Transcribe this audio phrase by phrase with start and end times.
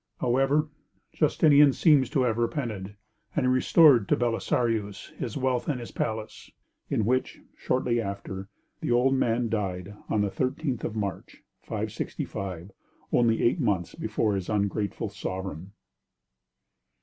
[0.19, 0.67] However,
[1.13, 2.95] Justinian seems to have repented,
[3.35, 6.49] and he restored to Belisarius his wealth and his palace,
[6.89, 12.71] in which, shortly after, the old man died on the 13th of March, 565,
[13.11, 15.71] only eight months before his ungrateful sovereign.